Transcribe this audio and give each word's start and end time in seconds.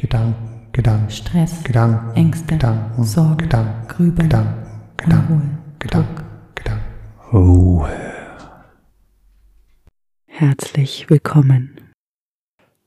Gedanken, 0.00 0.68
Gedanken, 0.70 1.10
Stress, 1.10 1.64
Gedanken, 1.64 2.14
Ängste, 2.14 2.52
Gedanken, 2.54 3.02
Sorgen, 3.02 3.36
Gedanken, 3.38 3.88
Grübeln, 3.88 4.28
Gedanken, 4.28 4.94
Gedanken, 4.96 5.32
Unruhe, 5.32 5.58
Gedanken. 5.80 6.24
Gedanken. 6.54 6.84
Ruhe. 7.32 7.90
Herzlich 10.26 11.10
willkommen. 11.10 11.80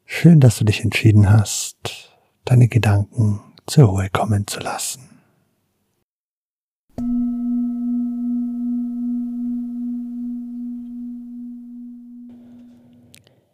Schön, 0.05 0.39
dass 0.39 0.57
du 0.57 0.63
dich 0.63 0.85
entschieden 0.85 1.29
hast, 1.29 2.15
deine 2.45 2.69
Gedanken 2.69 3.41
zur 3.67 3.89
Ruhe 3.89 4.09
kommen 4.09 4.47
zu 4.47 4.61
lassen. 4.61 5.01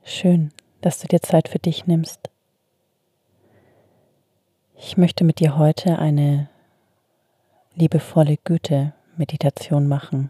Schön, 0.03 0.51
dass 0.81 0.99
du 0.99 1.07
dir 1.07 1.21
Zeit 1.23 1.49
für 1.49 1.57
dich 1.57 1.87
nimmst. 1.87 2.29
Ich 4.79 4.95
möchte 4.95 5.23
mit 5.23 5.39
dir 5.39 5.57
heute 5.57 5.97
eine 5.97 6.49
liebevolle 7.73 8.37
Güte-Meditation 8.37 9.87
machen. 9.87 10.29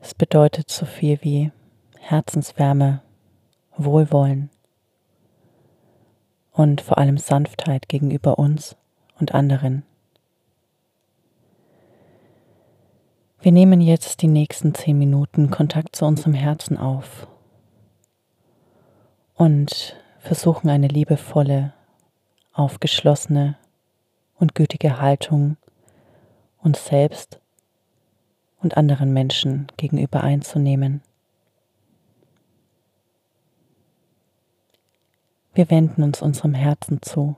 Es 0.00 0.14
bedeutet 0.14 0.68
so 0.68 0.84
viel 0.84 1.20
wie 1.22 1.52
Herzenswärme, 2.00 3.02
Wohlwollen 3.76 4.50
und 6.50 6.80
vor 6.80 6.98
allem 6.98 7.16
Sanftheit 7.16 7.88
gegenüber 7.88 8.40
uns 8.40 8.76
und 9.20 9.32
anderen. 9.32 9.84
Wir 13.40 13.52
nehmen 13.52 13.80
jetzt 13.80 14.22
die 14.22 14.28
nächsten 14.28 14.74
zehn 14.74 14.98
Minuten 14.98 15.50
Kontakt 15.50 15.94
zu 15.94 16.04
unserem 16.04 16.34
Herzen 16.34 16.76
auf 16.76 17.28
und 19.42 19.96
versuchen 20.20 20.70
eine 20.70 20.86
liebevolle, 20.86 21.72
aufgeschlossene 22.52 23.56
und 24.36 24.54
gütige 24.54 25.00
Haltung 25.00 25.56
uns 26.58 26.86
selbst 26.86 27.40
und 28.60 28.76
anderen 28.76 29.12
Menschen 29.12 29.66
gegenüber 29.76 30.22
einzunehmen. 30.22 31.02
Wir 35.54 35.68
wenden 35.70 36.04
uns 36.04 36.22
unserem 36.22 36.54
Herzen 36.54 37.02
zu 37.02 37.34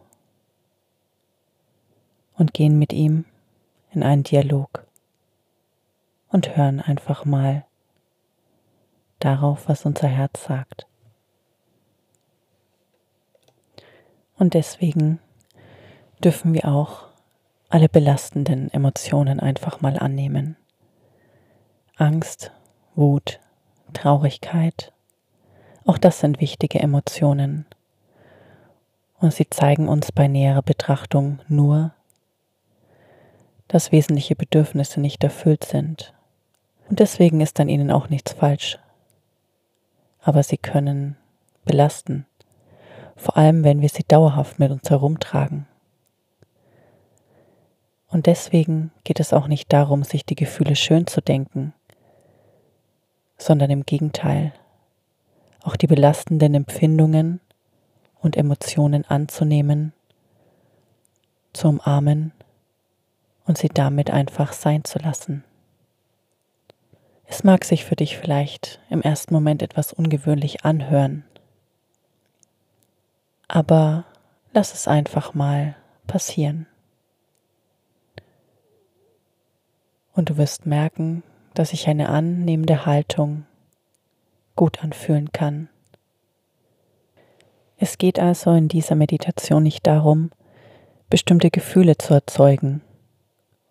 und 2.35 2.53
gehen 2.53 2.79
mit 2.79 2.93
ihm 2.93 3.25
in 3.93 4.03
einen 4.03 4.25
Dialog 4.25 4.87
und 6.29 6.55
hören 6.55 6.83
einfach 6.83 7.25
mal 7.25 7.65
darauf, 9.21 9.71
was 9.71 9.87
unser 9.87 10.09
Herz 10.09 10.45
sagt. 10.45 10.87
Und 14.39 14.55
deswegen 14.55 15.21
dürfen 16.23 16.55
wir 16.55 16.67
auch 16.69 17.09
alle 17.69 17.89
belastenden 17.89 18.73
Emotionen 18.73 19.41
einfach 19.41 19.81
mal 19.81 19.99
annehmen. 19.99 20.57
Angst, 21.97 22.53
Wut, 22.95 23.41
Traurigkeit, 23.93 24.93
auch 25.87 25.99
das 25.99 26.21
sind 26.21 26.41
wichtige 26.41 26.81
Emotionen. 26.81 27.67
Und 29.19 29.35
sie 29.35 29.49
zeigen 29.49 29.89
uns 29.89 30.13
bei 30.13 30.29
näherer 30.29 30.63
Betrachtung 30.63 31.41
nur, 31.49 31.93
dass 33.69 33.93
wesentliche 33.93 34.35
Bedürfnisse 34.35 35.01
nicht 35.01 35.23
erfüllt 35.25 35.65
sind. 35.65 36.15
Und 36.89 37.01
deswegen 37.01 37.41
ist 37.41 37.61
an 37.61 37.69
ihnen 37.69 37.91
auch 37.91 38.09
nichts 38.09 38.33
falsch. 38.33 38.79
Aber 40.21 40.43
sie 40.43 40.59
können 40.59 41.17
belasten, 41.65 42.27
vor 43.17 43.37
allem 43.37 43.65
wenn 43.65 43.81
wir 43.81 43.89
sie 43.89 44.05
dauerhaft 44.07 44.59
mit 44.59 44.71
uns 44.71 44.89
herumtragen. 44.91 45.67
Und 48.09 48.27
deswegen 48.27 48.93
geht 49.03 49.19
es 49.19 49.33
auch 49.33 49.49
nicht 49.49 49.73
darum, 49.73 50.05
sich 50.05 50.25
die 50.25 50.37
Gefühle 50.37 50.77
schön 50.77 51.07
zu 51.07 51.21
denken, 51.21 51.75
sondern 53.37 53.71
im 53.71 53.85
Gegenteil, 53.85 54.53
auch 55.63 55.77
die 55.77 55.87
belastenden 55.87 56.55
Empfindungen 56.55 57.41
und 58.21 58.37
Emotionen 58.37 59.05
anzunehmen, 59.05 59.93
zu 61.53 61.69
umarmen 61.69 62.33
und 63.47 63.59
sie 63.59 63.69
damit 63.69 64.11
einfach 64.11 64.53
sein 64.53 64.85
zu 64.85 64.99
lassen. 64.99 65.45
Es 67.25 67.43
mag 67.43 67.65
sich 67.65 67.85
für 67.85 67.97
dich 67.97 68.17
vielleicht 68.17 68.81
im 68.91 69.03
ersten 69.03 69.35
Moment 69.35 69.63
etwas 69.63 69.93
ungewöhnlich 69.93 70.65
anhören, 70.65 71.25
aber 73.49 74.05
lass 74.53 74.75
es 74.75 74.89
einfach 74.89 75.35
mal 75.35 75.77
passieren. 76.07 76.67
Und 80.13 80.31
du 80.31 80.37
wirst 80.37 80.65
merken, 80.67 81.23
dass 81.55 81.71
sich 81.71 81.89
eine 81.89 82.09
annehmende 82.09 82.87
Haltung 82.87 83.47
gut 84.57 84.83
anfühlen 84.83 85.33
kann. 85.33 85.69
Es 87.77 87.99
geht 87.99 88.21
also 88.21 88.53
in 88.53 88.69
dieser 88.69 88.95
Meditation 88.95 89.65
nicht 89.65 89.87
darum, 89.87 90.31
bestimmte 91.11 91.51
Gefühle 91.51 91.99
zu 91.99 92.15
erzeugen 92.15 92.83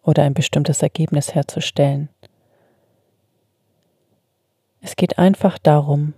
oder 0.02 0.24
ein 0.24 0.34
bestimmtes 0.34 0.82
Ergebnis 0.82 1.34
herzustellen. 1.34 2.10
Es 4.82 4.98
geht 4.98 5.18
einfach 5.18 5.58
darum, 5.58 6.14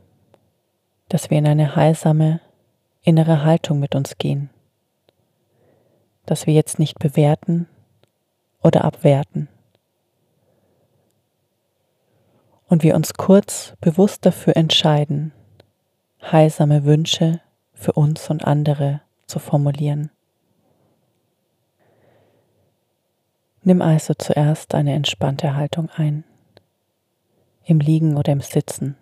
dass 1.10 1.30
wir 1.30 1.38
in 1.38 1.48
eine 1.48 1.76
heilsame 1.76 2.42
innere 3.06 3.44
Haltung 3.44 3.80
mit 3.80 3.96
uns 3.96 4.18
gehen, 4.18 4.50
dass 6.26 6.48
wir 6.48 6.54
jetzt 6.54 6.80
nicht 6.80 7.00
bewerten 7.00 7.68
oder 8.62 8.84
abwerten 8.84 9.48
und 12.68 12.84
wir 12.84 12.96
uns 12.96 13.14
kurz 13.14 13.74
bewusst 13.80 14.26
dafür 14.26 14.58
entscheiden, 14.58 15.32
heilsame 16.22 16.84
Wünsche 16.84 17.42
für 17.74 17.94
uns 17.94 18.30
und 18.30 18.46
andere 18.46 19.02
zu 19.28 19.40
formulieren. 19.40 20.10
Nimm 23.62 23.82
also 23.82 24.14
zuerst 24.14 24.76
eine 24.76 24.94
entspannte 24.94 25.56
Haltung 25.56 25.90
ein, 25.96 26.24
im 27.64 27.80
Liegen 27.80 28.18
oder 28.18 28.32
im 28.32 28.42
Sitzen, 28.42 28.96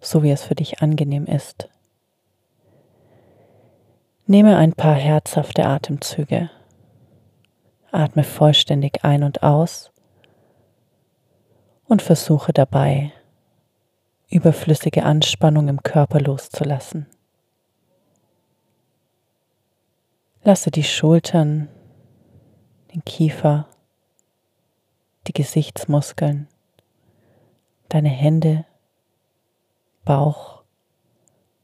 so 0.00 0.22
wie 0.22 0.30
es 0.30 0.44
für 0.44 0.54
dich 0.54 0.80
angenehm 0.80 1.26
ist. 1.26 1.68
Nehme 4.26 4.56
ein 4.56 4.72
paar 4.72 4.94
herzhafte 4.94 5.66
Atemzüge. 5.66 6.50
Atme 7.92 8.24
vollständig 8.24 9.04
ein 9.04 9.22
und 9.22 9.42
aus 9.42 9.92
und 11.84 12.00
versuche 12.00 12.54
dabei, 12.54 13.12
überflüssige 14.30 15.02
Anspannung 15.04 15.68
im 15.68 15.82
Körper 15.82 16.20
loszulassen. 16.20 17.06
Lasse 20.42 20.70
die 20.70 20.84
Schultern, 20.84 21.68
den 22.94 23.04
Kiefer, 23.04 23.68
die 25.26 25.34
Gesichtsmuskeln, 25.34 26.48
deine 27.90 28.08
Hände, 28.08 28.64
Bauch 30.06 30.62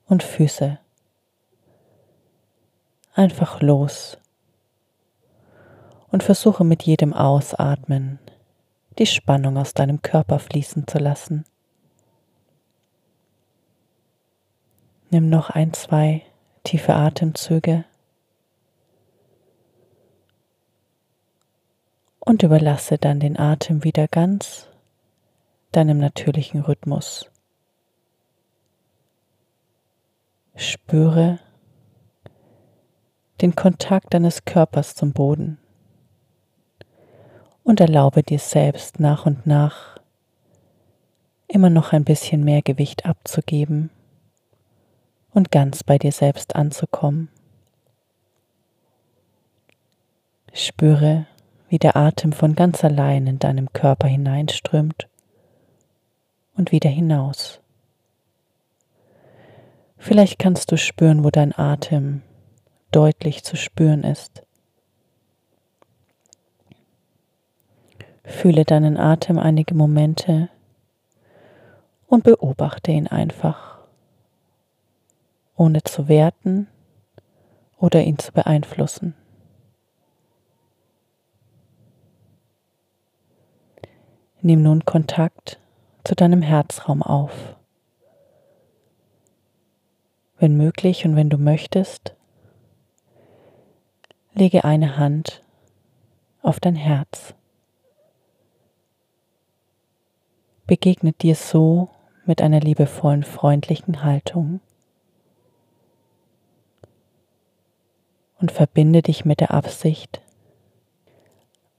und 0.06 0.22
Füße 0.22 0.78
einfach 3.14 3.60
los 3.60 4.18
und 6.10 6.22
versuche 6.22 6.64
mit 6.64 6.82
jedem 6.82 7.12
Ausatmen 7.12 8.18
die 8.98 9.06
Spannung 9.06 9.56
aus 9.56 9.74
deinem 9.74 10.02
Körper 10.02 10.38
fließen 10.38 10.86
zu 10.86 10.98
lassen. 10.98 11.44
Nimm 15.10 15.28
noch 15.28 15.50
ein, 15.50 15.72
zwei 15.72 16.22
tiefe 16.64 16.94
Atemzüge 16.94 17.84
und 22.20 22.42
überlasse 22.42 22.98
dann 22.98 23.18
den 23.18 23.38
Atem 23.38 23.82
wieder 23.82 24.06
ganz 24.06 24.68
deinem 25.72 25.98
natürlichen 25.98 26.60
Rhythmus. 26.60 27.30
Spüre 30.54 31.38
den 33.42 33.56
Kontakt 33.56 34.12
deines 34.14 34.44
Körpers 34.44 34.94
zum 34.94 35.12
Boden 35.12 35.58
und 37.64 37.80
erlaube 37.80 38.22
dir 38.22 38.38
selbst 38.38 39.00
nach 39.00 39.26
und 39.26 39.46
nach 39.46 39.98
immer 41.48 41.70
noch 41.70 41.92
ein 41.92 42.04
bisschen 42.04 42.44
mehr 42.44 42.62
Gewicht 42.62 43.06
abzugeben 43.06 43.90
und 45.32 45.50
ganz 45.50 45.82
bei 45.82 45.98
dir 45.98 46.12
selbst 46.12 46.54
anzukommen. 46.54 47.28
Spüre, 50.52 51.26
wie 51.68 51.78
der 51.78 51.96
Atem 51.96 52.32
von 52.32 52.54
ganz 52.54 52.84
allein 52.84 53.26
in 53.26 53.38
deinem 53.38 53.72
Körper 53.72 54.08
hineinströmt 54.08 55.08
und 56.56 56.72
wieder 56.72 56.90
hinaus. 56.90 57.60
Vielleicht 59.96 60.38
kannst 60.38 60.72
du 60.72 60.78
spüren, 60.78 61.24
wo 61.24 61.30
dein 61.30 61.56
Atem 61.56 62.22
deutlich 62.90 63.44
zu 63.44 63.56
spüren 63.56 64.04
ist. 64.04 64.42
Fühle 68.24 68.64
deinen 68.64 68.96
Atem 68.96 69.38
einige 69.38 69.74
Momente 69.74 70.48
und 72.06 72.24
beobachte 72.24 72.92
ihn 72.92 73.06
einfach, 73.06 73.78
ohne 75.56 75.82
zu 75.82 76.08
werten 76.08 76.68
oder 77.76 78.02
ihn 78.02 78.18
zu 78.18 78.32
beeinflussen. 78.32 79.14
Nimm 84.42 84.62
nun 84.62 84.84
Kontakt 84.84 85.60
zu 86.04 86.14
deinem 86.14 86.40
Herzraum 86.40 87.02
auf. 87.02 87.56
Wenn 90.38 90.56
möglich 90.56 91.04
und 91.04 91.14
wenn 91.14 91.28
du 91.28 91.36
möchtest, 91.36 92.16
lege 94.32 94.64
eine 94.64 94.96
Hand 94.96 95.42
auf 96.42 96.60
dein 96.60 96.76
Herz. 96.76 97.34
Begegnet 100.66 101.22
dir 101.22 101.34
so 101.34 101.88
mit 102.26 102.40
einer 102.40 102.60
liebevollen, 102.60 103.24
freundlichen 103.24 104.04
Haltung 104.04 104.60
und 108.40 108.52
verbinde 108.52 109.02
dich 109.02 109.24
mit 109.24 109.40
der 109.40 109.52
Absicht, 109.52 110.22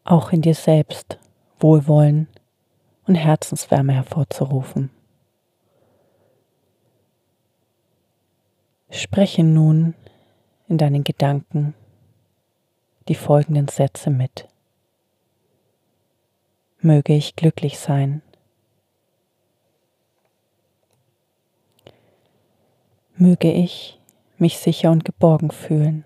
auch 0.03 0.31
in 0.31 0.41
dir 0.41 0.55
selbst 0.55 1.17
Wohlwollen 1.59 2.27
und 3.07 3.15
Herzenswärme 3.15 3.93
hervorzurufen. 3.93 4.89
Spreche 8.89 9.43
nun 9.43 9.95
in 10.67 10.77
deinen 10.77 11.03
Gedanken 11.03 11.73
die 13.07 13.15
folgenden 13.15 13.67
Sätze 13.67 14.09
mit. 14.09 14.47
Möge 16.79 17.13
ich 17.13 17.35
glücklich 17.35 17.79
sein. 17.79 18.21
Möge 23.15 23.51
ich 23.51 23.99
mich 24.37 24.57
sicher 24.57 24.89
und 24.91 25.05
geborgen 25.05 25.51
fühlen. 25.51 26.03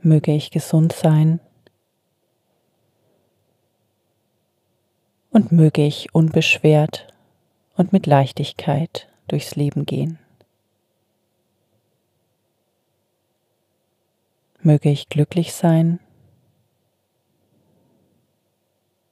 Möge 0.00 0.32
ich 0.32 0.50
gesund 0.50 0.92
sein 0.92 1.40
und 5.30 5.50
möge 5.50 5.84
ich 5.84 6.14
unbeschwert 6.14 7.08
und 7.76 7.92
mit 7.92 8.06
Leichtigkeit 8.06 9.08
durchs 9.26 9.56
Leben 9.56 9.84
gehen. 9.86 10.20
Möge 14.66 14.88
ich 14.88 15.10
glücklich 15.10 15.52
sein, 15.52 16.00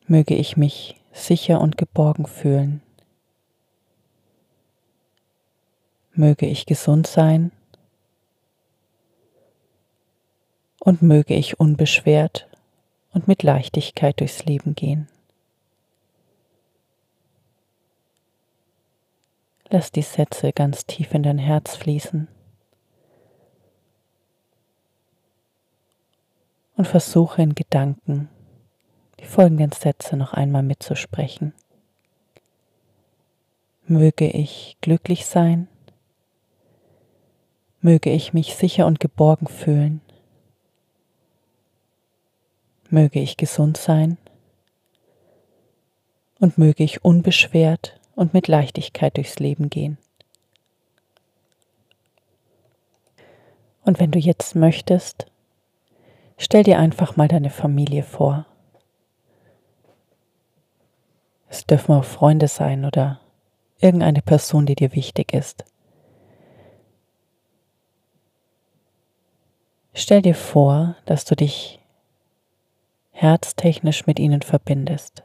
möge 0.06 0.34
ich 0.34 0.56
mich 0.56 0.98
sicher 1.12 1.60
und 1.60 1.76
geborgen 1.76 2.24
fühlen, 2.24 2.80
möge 6.14 6.46
ich 6.46 6.64
gesund 6.64 7.06
sein 7.06 7.52
und 10.80 11.02
möge 11.02 11.34
ich 11.34 11.60
unbeschwert 11.60 12.48
und 13.12 13.28
mit 13.28 13.42
Leichtigkeit 13.42 14.20
durchs 14.20 14.46
Leben 14.46 14.74
gehen. 14.74 15.06
Lass 19.68 19.92
die 19.92 20.00
Sätze 20.00 20.54
ganz 20.54 20.86
tief 20.86 21.12
in 21.12 21.22
dein 21.22 21.36
Herz 21.36 21.76
fließen. 21.76 22.28
Und 26.76 26.88
versuche 26.88 27.42
in 27.42 27.54
Gedanken 27.54 28.28
die 29.20 29.26
folgenden 29.26 29.72
Sätze 29.72 30.16
noch 30.16 30.32
einmal 30.32 30.62
mitzusprechen. 30.62 31.54
Möge 33.86 34.28
ich 34.28 34.76
glücklich 34.80 35.26
sein, 35.26 35.68
möge 37.80 38.10
ich 38.10 38.32
mich 38.32 38.54
sicher 38.54 38.86
und 38.86 39.00
geborgen 39.00 39.46
fühlen, 39.48 40.00
möge 42.88 43.20
ich 43.20 43.36
gesund 43.36 43.76
sein 43.76 44.18
und 46.38 46.58
möge 46.58 46.84
ich 46.84 47.04
unbeschwert 47.04 48.00
und 48.14 48.34
mit 48.34 48.48
Leichtigkeit 48.48 49.16
durchs 49.16 49.38
Leben 49.38 49.70
gehen. 49.70 49.98
Und 53.84 53.98
wenn 53.98 54.10
du 54.10 54.18
jetzt 54.18 54.54
möchtest, 54.54 55.26
stell 56.36 56.62
dir 56.62 56.78
einfach 56.78 57.16
mal 57.16 57.28
deine 57.28 57.50
Familie 57.50 58.02
vor. 58.02 58.46
Es 61.48 61.66
dürfen 61.66 61.94
auch 61.94 62.04
Freunde 62.04 62.48
sein 62.48 62.84
oder 62.84 63.20
irgendeine 63.78 64.22
Person, 64.22 64.64
die 64.64 64.74
dir 64.74 64.94
wichtig 64.94 65.34
ist. 65.34 65.64
Stell 69.94 70.22
dir 70.22 70.34
vor, 70.34 70.96
dass 71.04 71.26
du 71.26 71.36
dich 71.36 71.80
herztechnisch 73.10 74.06
mit 74.06 74.18
ihnen 74.18 74.40
verbindest. 74.40 75.22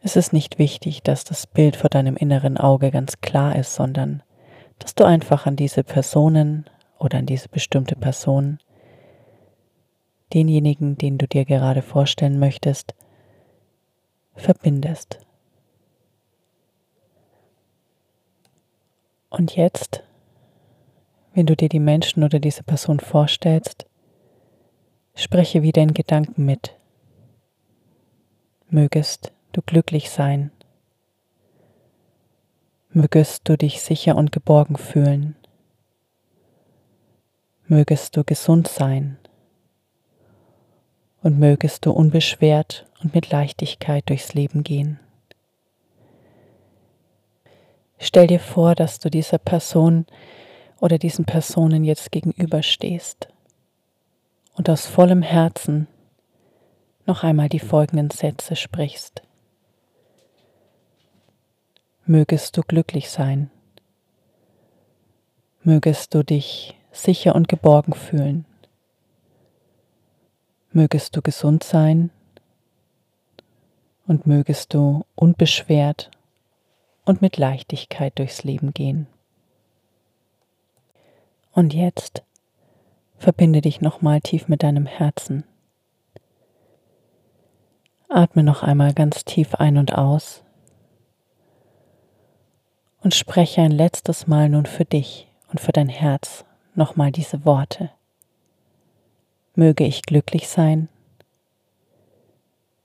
Es 0.00 0.14
ist 0.14 0.32
nicht 0.32 0.60
wichtig, 0.60 1.02
dass 1.02 1.24
das 1.24 1.48
Bild 1.48 1.74
vor 1.74 1.90
deinem 1.90 2.16
inneren 2.16 2.56
Auge 2.56 2.92
ganz 2.92 3.20
klar 3.20 3.56
ist, 3.56 3.74
sondern 3.74 4.22
dass 4.78 4.94
du 4.94 5.04
einfach 5.04 5.46
an 5.46 5.56
diese 5.56 5.82
Personen 5.82 6.70
oder 6.98 7.18
an 7.18 7.26
diese 7.26 7.48
bestimmte 7.48 7.96
Person, 7.96 8.58
denjenigen, 10.32 10.98
den 10.98 11.18
du 11.18 11.26
dir 11.26 11.44
gerade 11.44 11.82
vorstellen 11.82 12.38
möchtest, 12.38 12.94
verbindest. 14.34 15.20
Und 19.30 19.56
jetzt, 19.56 20.02
wenn 21.34 21.46
du 21.46 21.56
dir 21.56 21.68
die 21.68 21.80
Menschen 21.80 22.24
oder 22.24 22.38
diese 22.38 22.62
Person 22.62 23.00
vorstellst, 23.00 23.86
spreche 25.14 25.62
wieder 25.62 25.82
in 25.82 25.94
Gedanken 25.94 26.44
mit. 26.44 26.74
Mögest 28.68 29.32
du 29.52 29.62
glücklich 29.62 30.10
sein. 30.10 30.50
Mögest 32.90 33.48
du 33.48 33.56
dich 33.56 33.82
sicher 33.82 34.16
und 34.16 34.32
geborgen 34.32 34.76
fühlen. 34.76 35.36
Mögest 37.68 38.16
du 38.16 38.24
gesund 38.24 38.68
sein. 38.68 39.18
Und 41.22 41.38
mögest 41.38 41.84
du 41.86 41.90
unbeschwert 41.90 42.86
und 43.02 43.14
mit 43.14 43.30
Leichtigkeit 43.30 44.08
durchs 44.08 44.34
Leben 44.34 44.62
gehen. 44.62 45.00
Stell 47.98 48.26
dir 48.26 48.40
vor, 48.40 48.74
dass 48.74 48.98
du 48.98 49.10
dieser 49.10 49.38
Person 49.38 50.06
oder 50.80 50.98
diesen 50.98 51.24
Personen 51.24 51.82
jetzt 51.82 52.12
gegenüberstehst 52.12 53.28
und 54.54 54.70
aus 54.70 54.86
vollem 54.86 55.22
Herzen 55.22 55.88
noch 57.06 57.24
einmal 57.24 57.48
die 57.48 57.58
folgenden 57.58 58.10
Sätze 58.10 58.54
sprichst 58.54 59.22
mögest 62.06 62.56
du 62.56 62.62
glücklich 62.62 63.10
sein. 63.10 63.50
Mögest 65.62 66.14
du 66.14 66.22
dich 66.22 66.76
sicher 66.96 67.34
und 67.34 67.48
geborgen 67.48 67.92
fühlen. 67.92 68.44
Mögest 70.72 71.16
du 71.16 71.22
gesund 71.22 71.64
sein 71.64 72.10
und 74.06 74.26
mögest 74.26 74.74
du 74.74 75.04
unbeschwert 75.14 76.10
und 77.04 77.22
mit 77.22 77.36
Leichtigkeit 77.36 78.18
durchs 78.18 78.44
Leben 78.44 78.72
gehen. 78.72 79.06
Und 81.52 81.72
jetzt 81.72 82.22
verbinde 83.16 83.62
dich 83.62 83.80
nochmal 83.80 84.20
tief 84.20 84.48
mit 84.48 84.62
deinem 84.62 84.86
Herzen. 84.86 85.44
Atme 88.08 88.42
noch 88.42 88.62
einmal 88.62 88.92
ganz 88.92 89.24
tief 89.24 89.54
ein 89.54 89.78
und 89.78 89.94
aus 89.94 90.42
und 93.02 93.14
spreche 93.14 93.62
ein 93.62 93.72
letztes 93.72 94.26
Mal 94.26 94.48
nun 94.48 94.66
für 94.66 94.84
dich 94.84 95.28
und 95.48 95.60
für 95.60 95.72
dein 95.72 95.88
Herz 95.88 96.44
nochmal 96.76 97.12
diese 97.12 97.44
Worte. 97.44 97.90
Möge 99.54 99.84
ich 99.84 100.02
glücklich 100.02 100.48
sein, 100.48 100.88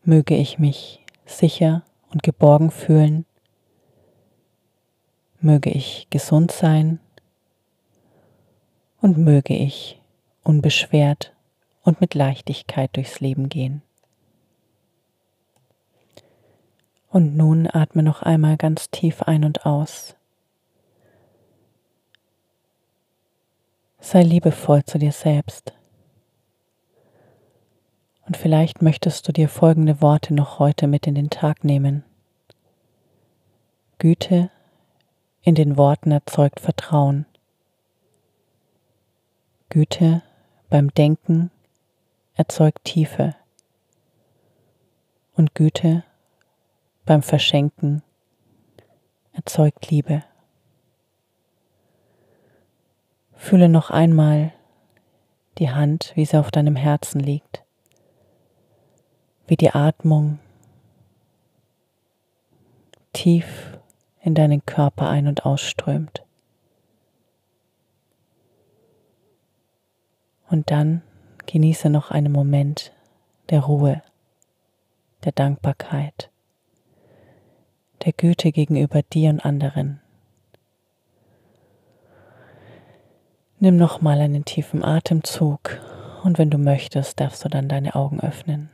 möge 0.03 0.35
ich 0.35 0.57
mich 0.57 1.05
sicher 1.25 1.83
und 2.11 2.23
geborgen 2.23 2.71
fühlen, 2.71 3.25
möge 5.39 5.69
ich 5.69 6.07
gesund 6.09 6.51
sein 6.51 6.99
und 9.01 9.17
möge 9.17 9.55
ich 9.55 9.99
unbeschwert 10.43 11.33
und 11.83 11.99
mit 12.01 12.13
Leichtigkeit 12.13 12.95
durchs 12.95 13.19
Leben 13.19 13.49
gehen. 13.49 13.81
Und 17.09 17.35
nun 17.35 17.67
atme 17.71 18.03
noch 18.03 18.21
einmal 18.21 18.55
ganz 18.55 18.89
tief 18.89 19.23
ein 19.23 19.43
und 19.43 19.65
aus. 19.65 20.15
Sei 24.03 24.23
liebevoll 24.23 24.83
zu 24.83 24.97
dir 24.97 25.11
selbst. 25.11 25.73
Und 28.25 28.35
vielleicht 28.35 28.81
möchtest 28.81 29.27
du 29.27 29.31
dir 29.31 29.47
folgende 29.47 30.01
Worte 30.01 30.33
noch 30.33 30.57
heute 30.57 30.87
mit 30.87 31.05
in 31.05 31.13
den 31.13 31.29
Tag 31.29 31.63
nehmen. 31.63 32.03
Güte 33.99 34.49
in 35.43 35.53
den 35.53 35.77
Worten 35.77 36.11
erzeugt 36.11 36.59
Vertrauen. 36.59 37.27
Güte 39.69 40.23
beim 40.69 40.91
Denken 40.93 41.51
erzeugt 42.33 42.83
Tiefe. 42.83 43.35
Und 45.35 45.53
Güte 45.53 46.03
beim 47.05 47.21
Verschenken 47.21 48.01
erzeugt 49.33 49.91
Liebe. 49.91 50.23
Fühle 53.41 53.69
noch 53.69 53.89
einmal 53.89 54.53
die 55.57 55.71
Hand, 55.71 56.11
wie 56.13 56.25
sie 56.25 56.37
auf 56.39 56.51
deinem 56.51 56.75
Herzen 56.75 57.19
liegt, 57.19 57.63
wie 59.47 59.57
die 59.57 59.71
Atmung 59.71 60.37
tief 63.13 63.79
in 64.21 64.35
deinen 64.35 64.63
Körper 64.63 65.09
ein- 65.09 65.27
und 65.27 65.43
ausströmt. 65.43 66.23
Und 70.47 70.69
dann 70.69 71.01
genieße 71.47 71.89
noch 71.89 72.11
einen 72.11 72.31
Moment 72.31 72.93
der 73.49 73.61
Ruhe, 73.61 74.03
der 75.23 75.31
Dankbarkeit 75.31 76.29
der 78.05 78.13
Güte 78.13 78.51
gegenüber 78.51 79.01
dir 79.01 79.31
und 79.31 79.43
anderen. 79.43 79.99
Nimm 83.63 83.77
nochmal 83.77 84.19
einen 84.21 84.43
tiefen 84.43 84.83
Atemzug 84.83 85.79
und 86.23 86.39
wenn 86.39 86.49
du 86.49 86.57
möchtest, 86.57 87.19
darfst 87.19 87.45
du 87.45 87.47
dann 87.47 87.69
deine 87.69 87.93
Augen 87.93 88.19
öffnen. 88.19 88.71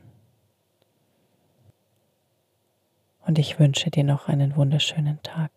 Und 3.26 3.38
ich 3.38 3.58
wünsche 3.58 3.90
dir 3.90 4.04
noch 4.04 4.28
einen 4.28 4.56
wunderschönen 4.56 5.22
Tag. 5.22 5.50